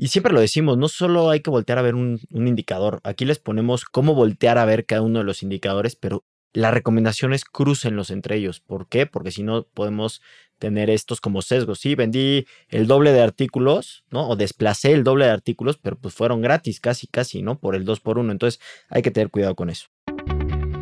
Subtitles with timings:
[0.00, 3.40] Y siempre lo decimos, no solo hay que voltear a ver un, indicador, aquí les
[3.40, 8.10] ponemos cómo voltear a ver cada uno de los indicadores, pero la recomendación es crucenlos
[8.10, 8.60] entre ellos.
[8.60, 9.06] ¿Por qué?
[9.06, 10.22] Porque si no podemos
[10.60, 11.80] tener estos como sesgos.
[11.80, 14.28] Sí, vendí el doble de artículos, ¿no?
[14.28, 17.58] O desplacé el doble de artículos, pero pues fueron gratis, casi, casi, ¿no?
[17.58, 19.88] Por el 2 por 1 Entonces hay que tener cuidado con eso.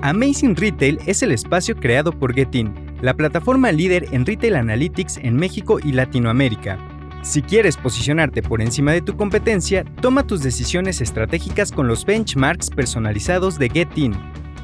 [0.03, 5.37] Amazing Retail es el espacio creado por Getin, la plataforma líder en retail analytics en
[5.37, 6.95] México y Latinoamérica
[7.27, 12.70] si quieres posicionarte por encima de tu competencia, toma tus decisiones estratégicas con los benchmarks
[12.70, 14.14] personalizados de GetIn.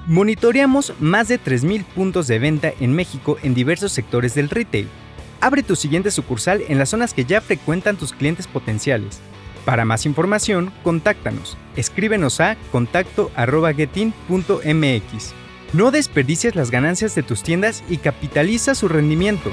[0.06, 4.88] Monitoreamos más de 3.000 puntos de venta en México en diversos sectores del retail.
[5.40, 9.18] Abre tu siguiente sucursal en las zonas que ya frecuentan tus clientes potenciales.
[9.64, 11.58] Para más información, contáctanos.
[11.74, 15.34] Escríbenos a contacto.getin.mx.
[15.72, 19.50] No desperdicies las ganancias de tus tiendas y capitaliza su rendimiento.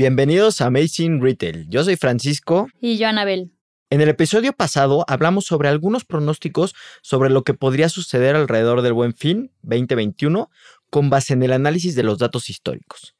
[0.00, 1.66] Bienvenidos a Amazing Retail.
[1.68, 2.68] Yo soy Francisco.
[2.80, 3.52] Y yo, Anabel.
[3.90, 8.94] En el episodio pasado hablamos sobre algunos pronósticos sobre lo que podría suceder alrededor del
[8.94, 10.50] Buen Fin 2021
[10.88, 13.14] con base en el análisis de los datos históricos.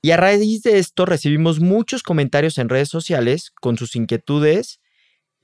[0.00, 4.78] Y a raíz de esto recibimos muchos comentarios en redes sociales con sus inquietudes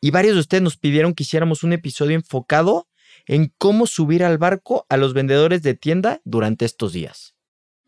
[0.01, 2.87] y varios de ustedes nos pidieron que hiciéramos un episodio enfocado
[3.27, 7.34] en cómo subir al barco a los vendedores de tienda durante estos días.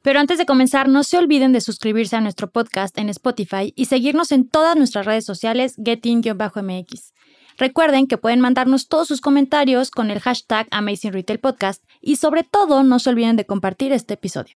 [0.06, 3.86] Pero antes de comenzar, no se olviden de suscribirse a nuestro podcast en Spotify y
[3.86, 7.12] seguirnos en todas nuestras redes sociales getting-mx.
[7.58, 12.44] Recuerden que pueden mandarnos todos sus comentarios con el hashtag Amazing Retail Podcast y sobre
[12.44, 14.54] todo no se olviden de compartir este episodio.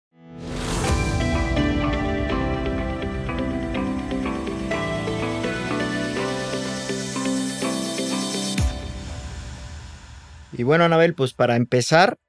[10.54, 12.20] Y bueno, Anabel, pues para empezar,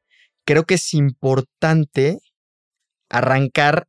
[0.46, 2.20] creo que es importante
[3.10, 3.86] arrancar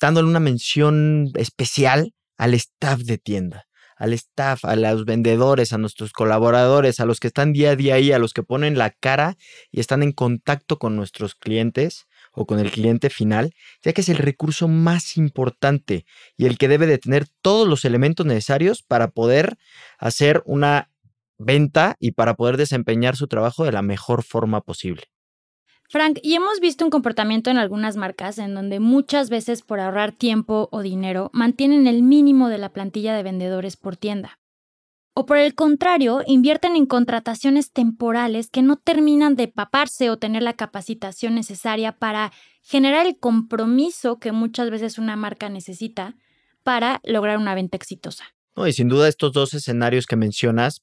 [0.00, 6.12] dándole una mención especial al staff de tienda, al staff, a los vendedores, a nuestros
[6.12, 9.36] colaboradores, a los que están día a día ahí, a los que ponen la cara
[9.70, 13.54] y están en contacto con nuestros clientes o con el cliente final,
[13.84, 16.04] ya que es el recurso más importante
[16.36, 19.56] y el que debe de tener todos los elementos necesarios para poder
[19.98, 20.90] hacer una
[21.38, 25.11] venta y para poder desempeñar su trabajo de la mejor forma posible.
[25.92, 30.12] Frank, y hemos visto un comportamiento en algunas marcas en donde muchas veces por ahorrar
[30.12, 34.38] tiempo o dinero mantienen el mínimo de la plantilla de vendedores por tienda.
[35.12, 40.42] O por el contrario, invierten en contrataciones temporales que no terminan de paparse o tener
[40.42, 42.32] la capacitación necesaria para
[42.62, 46.16] generar el compromiso que muchas veces una marca necesita
[46.62, 48.24] para lograr una venta exitosa.
[48.66, 50.80] y sin duda estos dos escenarios que mencionas,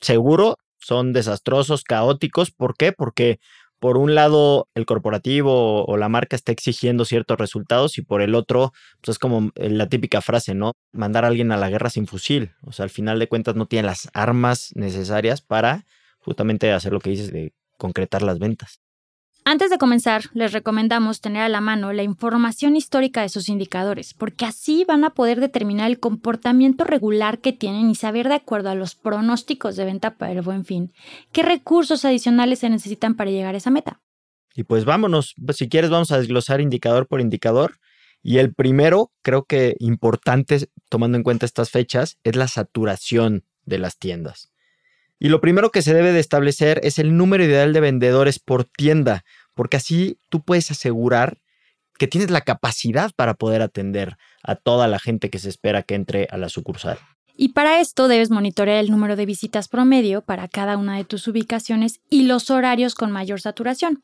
[0.00, 2.52] seguro son desastrosos, caóticos.
[2.52, 2.92] ¿Por qué?
[2.92, 3.40] Porque
[3.86, 8.34] por un lado el corporativo o la marca está exigiendo ciertos resultados y por el
[8.34, 10.72] otro, pues es como eh, la típica frase, ¿no?
[10.90, 12.50] Mandar a alguien a la guerra sin fusil.
[12.62, 15.86] O sea, al final de cuentas no tiene las armas necesarias para
[16.18, 18.80] justamente hacer lo que dices de concretar las ventas.
[19.48, 24.12] Antes de comenzar, les recomendamos tener a la mano la información histórica de sus indicadores,
[24.12, 28.70] porque así van a poder determinar el comportamiento regular que tienen y saber de acuerdo
[28.70, 30.92] a los pronósticos de venta para el buen fin,
[31.30, 34.00] qué recursos adicionales se necesitan para llegar a esa meta.
[34.56, 37.78] Y pues vámonos, si quieres vamos a desglosar indicador por indicador.
[38.24, 43.78] Y el primero, creo que importante tomando en cuenta estas fechas, es la saturación de
[43.78, 44.50] las tiendas.
[45.18, 48.64] Y lo primero que se debe de establecer es el número ideal de vendedores por
[48.64, 51.38] tienda, porque así tú puedes asegurar
[51.98, 55.94] que tienes la capacidad para poder atender a toda la gente que se espera que
[55.94, 56.98] entre a la sucursal.
[57.38, 61.28] Y para esto debes monitorear el número de visitas promedio para cada una de tus
[61.28, 64.02] ubicaciones y los horarios con mayor saturación.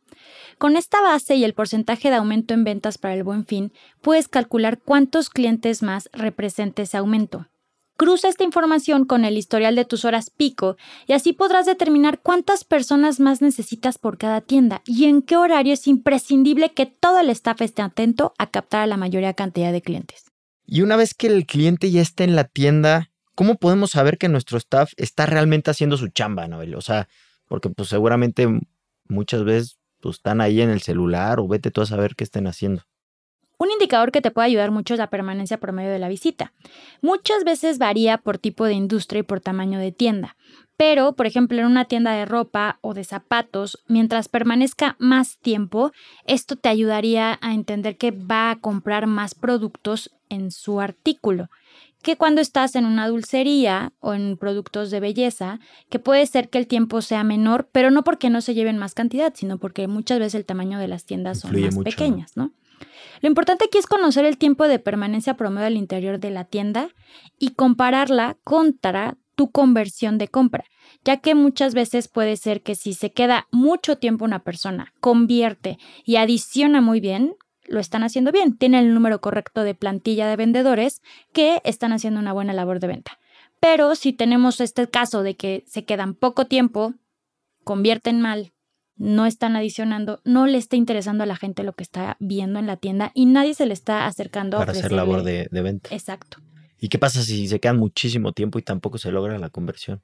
[0.58, 3.72] Con esta base y el porcentaje de aumento en ventas para el buen fin,
[4.02, 7.46] puedes calcular cuántos clientes más representa ese aumento.
[7.96, 10.76] Cruza esta información con el historial de tus horas pico
[11.06, 15.74] y así podrás determinar cuántas personas más necesitas por cada tienda y en qué horario
[15.74, 19.82] es imprescindible que todo el staff esté atento a captar a la mayoría cantidad de
[19.82, 20.24] clientes.
[20.66, 24.28] Y una vez que el cliente ya esté en la tienda, ¿cómo podemos saber que
[24.28, 26.74] nuestro staff está realmente haciendo su chamba, Noel?
[26.74, 27.08] O sea,
[27.46, 28.48] porque pues seguramente
[29.06, 32.46] muchas veces pues, están ahí en el celular o vete tú a saber qué estén
[32.46, 32.82] haciendo.
[33.62, 36.52] Un indicador que te puede ayudar mucho es la permanencia promedio de la visita.
[37.00, 40.36] Muchas veces varía por tipo de industria y por tamaño de tienda.
[40.76, 45.92] Pero, por ejemplo, en una tienda de ropa o de zapatos, mientras permanezca más tiempo,
[46.24, 51.48] esto te ayudaría a entender que va a comprar más productos en su artículo
[52.02, 56.58] que cuando estás en una dulcería o en productos de belleza, que puede ser que
[56.58, 60.18] el tiempo sea menor, pero no porque no se lleven más cantidad, sino porque muchas
[60.18, 62.50] veces el tamaño de las tiendas son más pequeñas, ¿no?
[63.22, 66.88] Lo importante aquí es conocer el tiempo de permanencia promedio al interior de la tienda
[67.38, 70.64] y compararla contra tu conversión de compra,
[71.04, 75.78] ya que muchas veces puede ser que si se queda mucho tiempo una persona, convierte
[76.04, 80.36] y adiciona muy bien, lo están haciendo bien, tienen el número correcto de plantilla de
[80.36, 81.00] vendedores
[81.32, 83.18] que están haciendo una buena labor de venta.
[83.60, 86.94] Pero si tenemos este caso de que se quedan poco tiempo,
[87.62, 88.52] convierten mal,
[88.96, 92.66] no están adicionando, no le está interesando a la gente lo que está viendo en
[92.66, 95.90] la tienda y nadie se le está acercando para hacer labor de, de venta.
[95.92, 96.38] Exacto.
[96.78, 100.02] ¿Y qué pasa si se quedan muchísimo tiempo y tampoco se logra la conversión?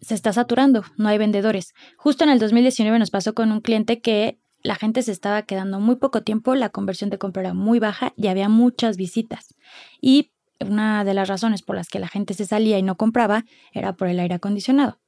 [0.00, 1.74] Se está saturando, no hay vendedores.
[1.96, 5.80] Justo en el 2019 nos pasó con un cliente que la gente se estaba quedando
[5.80, 9.54] muy poco tiempo, la conversión de compra era muy baja y había muchas visitas.
[10.00, 13.44] Y una de las razones por las que la gente se salía y no compraba
[13.72, 14.98] era por el aire acondicionado.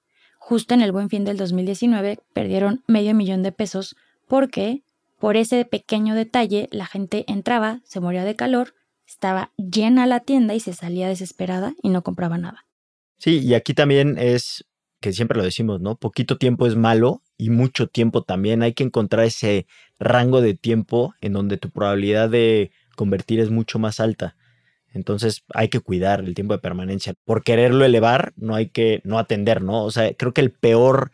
[0.47, 3.97] Justo en el buen fin del 2019 perdieron medio millón de pesos
[4.29, 4.83] porque
[5.19, 8.75] por ese pequeño detalle la gente entraba, se moría de calor,
[9.07, 12.67] estaba llena la tienda y se salía desesperada y no compraba nada.
[13.17, 14.67] Sí, y aquí también es
[15.01, 15.97] que siempre lo decimos, ¿no?
[15.97, 18.63] Poquito tiempo es malo y mucho tiempo también.
[18.63, 19.67] Hay que encontrar ese
[19.99, 24.37] rango de tiempo en donde tu probabilidad de convertir es mucho más alta.
[24.95, 27.15] Entonces hay que cuidar el tiempo de permanencia.
[27.25, 29.85] Por quererlo elevar, no hay que no atender, ¿no?
[29.85, 31.11] O sea, creo que el peor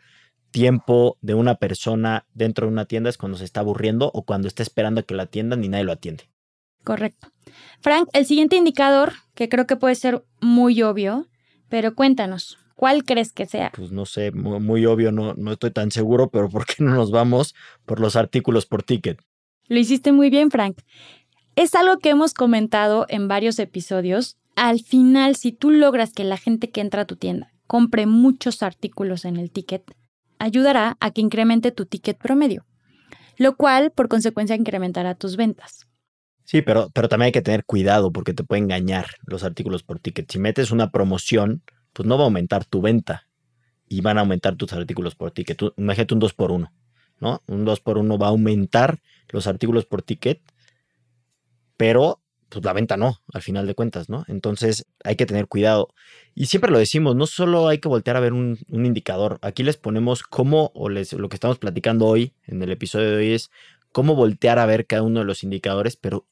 [0.51, 4.47] tiempo de una persona dentro de una tienda es cuando se está aburriendo o cuando
[4.47, 6.29] está esperando a que lo atiendan y nadie lo atiende.
[6.83, 7.27] Correcto.
[7.79, 11.27] Frank, el siguiente indicador, que creo que puede ser muy obvio,
[11.69, 13.71] pero cuéntanos, ¿cuál crees que sea?
[13.75, 17.11] Pues no sé, muy, obvio, no, no estoy tan seguro, pero ¿por qué no nos
[17.11, 17.55] vamos
[17.85, 19.19] por los artículos por ticket?
[19.67, 20.79] Lo hiciste muy bien, Frank.
[21.55, 24.37] Es algo que hemos comentado en varios episodios.
[24.55, 28.63] Al final, si tú logras que la gente que entra a tu tienda compre muchos
[28.63, 29.83] artículos en el ticket,
[30.39, 32.65] ayudará a que incremente tu ticket promedio,
[33.37, 35.87] lo cual por consecuencia incrementará tus ventas.
[36.43, 39.99] Sí, pero, pero también hay que tener cuidado porque te puede engañar los artículos por
[39.99, 40.29] ticket.
[40.29, 41.63] Si metes una promoción,
[41.93, 43.27] pues no va a aumentar tu venta
[43.87, 45.61] y van a aumentar tus artículos por ticket.
[45.77, 46.71] Imagínate un 2 por 1
[47.21, 47.41] ¿no?
[47.47, 48.99] Un 2 por 1 va a aumentar
[49.29, 50.41] los artículos por ticket
[51.81, 54.23] pero pues la venta no, al final de cuentas, ¿no?
[54.27, 55.87] Entonces hay que tener cuidado.
[56.35, 59.77] Y siempre lo decimos, no solo hay que voltear a ver un, indicador, aquí les
[59.77, 63.49] ponemos cómo, o les, lo que estamos platicando hoy, en el episodio de hoy, es
[63.91, 66.27] cómo voltear a ver cada uno de los indicadores, pero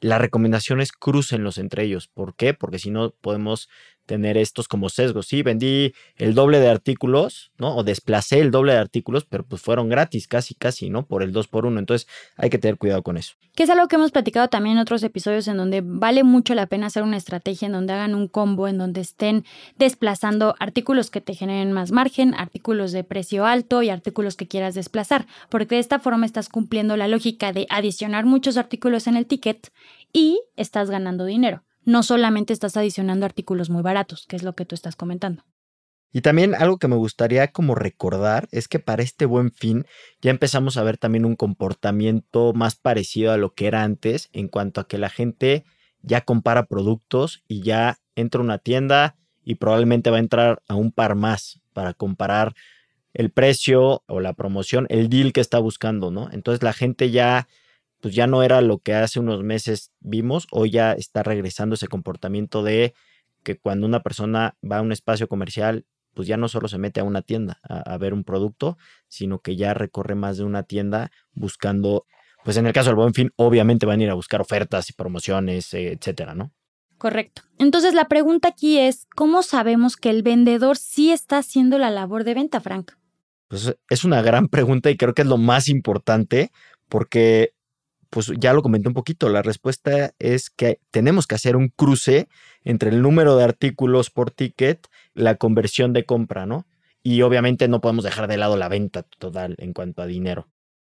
[0.00, 2.08] la recomendación es crucenlos entre ellos.
[2.08, 2.52] ¿Por qué?
[2.52, 3.68] Porque si no podemos
[4.12, 5.26] tener estos como sesgos.
[5.26, 7.74] Sí, vendí el doble de artículos, ¿no?
[7.74, 11.06] O desplacé el doble de artículos, pero pues fueron gratis, casi, casi, ¿no?
[11.06, 12.06] Por el 2 por 1 Entonces
[12.36, 13.36] hay que tener cuidado con eso.
[13.54, 16.66] Que es algo que hemos platicado también en otros episodios en donde vale mucho la
[16.66, 19.46] pena hacer una estrategia en donde hagan un combo, en donde estén
[19.78, 24.74] desplazando artículos que te generen más margen, artículos de precio alto y artículos que quieras
[24.74, 29.24] desplazar, porque de esta forma estás cumpliendo la lógica de adicionar muchos artículos en el
[29.24, 29.72] ticket
[30.12, 34.64] y estás ganando dinero no solamente estás adicionando artículos muy baratos, que es lo que
[34.64, 35.44] tú estás comentando.
[36.12, 39.86] Y también algo que me gustaría como recordar es que para este buen fin
[40.20, 44.48] ya empezamos a ver también un comportamiento más parecido a lo que era antes en
[44.48, 45.64] cuanto a que la gente
[46.02, 50.74] ya compara productos y ya entra a una tienda y probablemente va a entrar a
[50.74, 52.54] un par más para comparar
[53.14, 56.28] el precio o la promoción, el deal que está buscando, ¿no?
[56.30, 57.48] Entonces la gente ya
[58.02, 61.86] pues ya no era lo que hace unos meses vimos, hoy ya está regresando ese
[61.86, 62.94] comportamiento de
[63.44, 66.98] que cuando una persona va a un espacio comercial, pues ya no solo se mete
[66.98, 71.12] a una tienda a, ver un producto, sino que ya recorre más de una tienda
[71.32, 72.04] buscando,
[72.42, 74.94] pues en el caso del buen fin, obviamente van a ir a buscar ofertas y
[74.94, 76.52] promociones, eh, etcétera, ¿no?
[76.98, 77.42] Correcto.
[77.56, 82.24] Entonces la pregunta aquí es, ¿cómo sabemos que el vendedor sí está haciendo la labor
[82.24, 82.92] de venta, Frank?
[83.46, 86.50] Pues es una gran pregunta y creo que es lo más importante
[86.88, 87.54] porque
[88.12, 92.28] pues ya lo comenté un poquito, la respuesta es que tenemos que hacer un cruce
[92.62, 96.66] entre el número de artículos por ticket, la conversión de compra, ¿no?
[97.02, 100.50] Y obviamente no podemos dejar de lado la venta total en cuanto a dinero.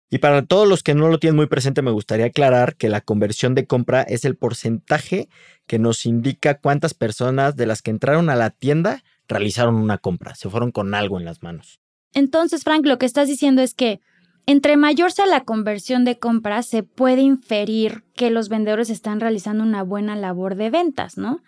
[0.09, 2.99] Y para todos los que no lo tienen muy presente, me gustaría aclarar que la
[2.99, 5.29] conversión de compra es el porcentaje
[5.67, 10.35] que nos indica cuántas personas de las que entraron a la tienda realizaron una compra,
[10.35, 11.79] se fueron con algo en las manos.
[12.13, 14.01] Entonces, Frank, lo que estás diciendo es que
[14.45, 19.63] entre mayor sea la conversión de compras, se puede inferir que los vendedores están realizando
[19.63, 21.41] una buena labor de ventas, ¿no?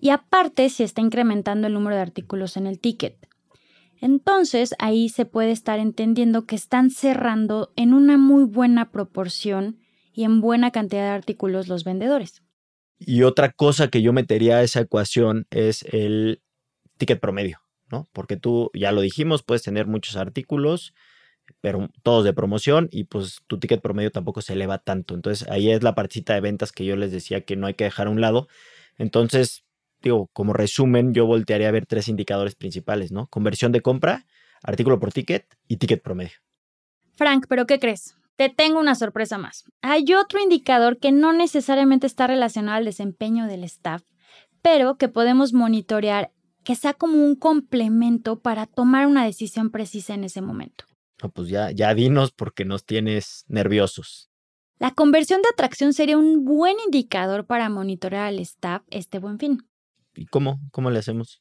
[0.00, 3.16] Y aparte, se está incrementando el número de artículos en el ticket.
[4.00, 9.78] Entonces, ahí se puede estar entendiendo que están cerrando en una muy buena proporción
[10.12, 12.42] y en buena cantidad de artículos los vendedores.
[12.98, 16.42] Y otra cosa que yo metería a esa ecuación es el
[16.98, 17.58] ticket promedio,
[17.90, 18.08] ¿no?
[18.12, 20.94] Porque tú, ya lo dijimos, puedes tener muchos artículos,
[21.60, 25.14] pero todos de promoción y pues tu ticket promedio tampoco se eleva tanto.
[25.14, 27.84] Entonces ahí es la partita de ventas que yo les decía que no hay que
[27.84, 28.48] dejar a un lado.
[28.98, 29.64] Entonces,
[30.02, 33.26] digo, como resumen, yo voltearía a ver tres indicadores principales, ¿no?
[33.28, 34.26] Conversión de compra,
[34.62, 36.34] artículo por ticket y ticket promedio.
[37.16, 38.16] Frank, ¿pero qué crees?
[38.36, 39.64] Te tengo una sorpresa más.
[39.80, 44.02] Hay otro indicador que no necesariamente está relacionado al desempeño del staff,
[44.60, 46.32] pero que podemos monitorear
[46.64, 50.84] que sea como un complemento para tomar una decisión precisa en ese momento.
[51.24, 54.28] No, pues ya, ya dinos porque nos tienes nerviosos.
[54.78, 59.66] La conversión de atracción sería un buen indicador para monitorear al staff este buen fin.
[60.14, 60.60] ¿Y cómo?
[60.70, 61.40] ¿Cómo le hacemos?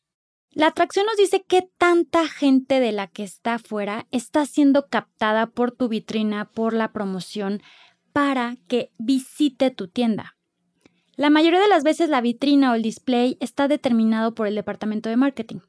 [0.51, 5.47] La atracción nos dice qué tanta gente de la que está afuera está siendo captada
[5.47, 7.61] por tu vitrina, por la promoción,
[8.13, 10.37] para que visite tu tienda.
[11.17, 15.09] La mayoría de las veces la vitrina o el display está determinado por el departamento
[15.09, 15.59] de marketing.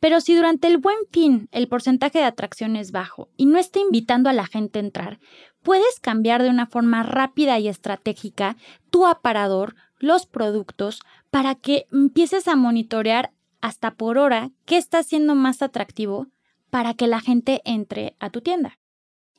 [0.00, 3.80] Pero si durante el buen fin el porcentaje de atracción es bajo y no está
[3.80, 5.18] invitando a la gente a entrar,
[5.62, 8.56] puedes cambiar de una forma rápida y estratégica
[8.90, 11.00] tu aparador, los productos,
[11.30, 16.28] para que empieces a monitorear hasta por hora qué está siendo más atractivo
[16.70, 18.78] para que la gente entre a tu tienda.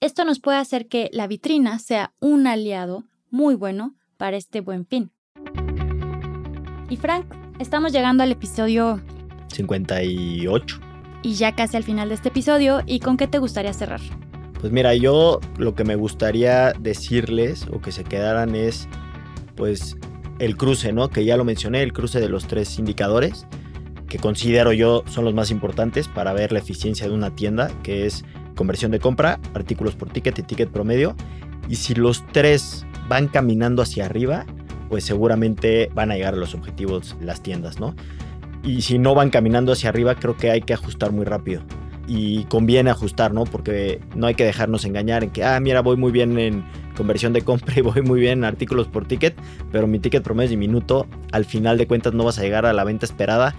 [0.01, 4.85] Esto nos puede hacer que la vitrina sea un aliado muy bueno para este buen
[4.85, 5.11] fin.
[6.89, 7.25] Y Frank,
[7.59, 9.01] estamos llegando al episodio
[9.51, 10.79] 58.
[11.21, 14.01] Y ya casi al final de este episodio, ¿y con qué te gustaría cerrar?
[14.59, 18.87] Pues mira, yo lo que me gustaría decirles o que se quedaran es
[19.55, 19.97] pues
[20.39, 21.09] el cruce, ¿no?
[21.09, 23.45] Que ya lo mencioné, el cruce de los tres indicadores
[24.09, 28.05] que considero yo son los más importantes para ver la eficiencia de una tienda, que
[28.05, 28.25] es
[28.55, 31.15] conversión de compra, artículos por ticket y ticket promedio.
[31.69, 34.45] Y si los tres van caminando hacia arriba,
[34.89, 37.95] pues seguramente van a llegar a los objetivos las tiendas, ¿no?
[38.63, 41.61] Y si no van caminando hacia arriba, creo que hay que ajustar muy rápido.
[42.07, 43.43] Y conviene ajustar, ¿no?
[43.43, 46.65] Porque no hay que dejarnos engañar en que, ah, mira, voy muy bien en
[46.97, 49.35] conversión de compra y voy muy bien en artículos por ticket,
[49.71, 51.07] pero mi ticket promedio diminuto.
[51.31, 53.55] Al final de cuentas no vas a llegar a la venta esperada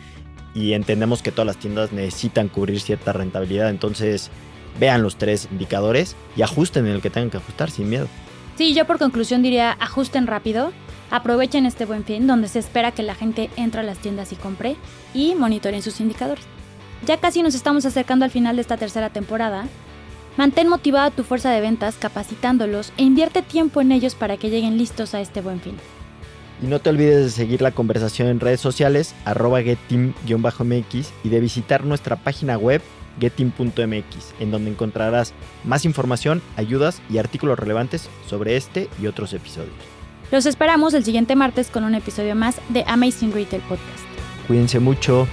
[0.54, 3.70] y entendemos que todas las tiendas necesitan cubrir cierta rentabilidad.
[3.70, 4.30] Entonces,
[4.78, 8.08] vean los tres indicadores y ajusten en el que tengan que ajustar sin miedo.
[8.56, 10.72] Sí, yo por conclusión diría ajusten rápido,
[11.10, 14.36] aprovechen este buen fin donde se espera que la gente entre a las tiendas y
[14.36, 14.76] compre
[15.14, 16.44] y monitoren sus indicadores.
[17.06, 19.66] Ya casi nos estamos acercando al final de esta tercera temporada.
[20.36, 24.78] Mantén motivada tu fuerza de ventas capacitándolos e invierte tiempo en ellos para que lleguen
[24.78, 25.76] listos a este buen fin.
[26.62, 31.40] Y no te olvides de seguir la conversación en redes sociales, arroba getteam-mx y de
[31.40, 32.82] visitar nuestra página web
[33.18, 35.32] getteam.mx, en donde encontrarás
[35.64, 39.99] más información, ayudas y artículos relevantes sobre este y otros episodios.
[40.30, 44.04] Los esperamos el siguiente martes con un episodio más de Amazing Retail Podcast.
[44.46, 45.26] Cuídense mucho.